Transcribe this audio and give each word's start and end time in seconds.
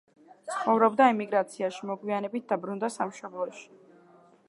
ცხოვრობდა 0.53 1.09
ემიგრაციაში, 1.15 1.85
მოგვიანებით 1.91 2.51
დაბრუნდა 2.55 2.93
სამშობლოში. 2.99 3.71